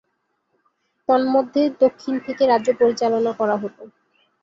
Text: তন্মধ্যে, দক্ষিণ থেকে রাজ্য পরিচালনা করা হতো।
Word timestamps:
তন্মধ্যে, 1.09 1.61
দক্ষিণ 1.81 2.15
থেকে 2.25 2.43
রাজ্য 2.47 2.69
পরিচালনা 2.79 3.31
করা 3.39 3.55
হতো। 3.57 3.83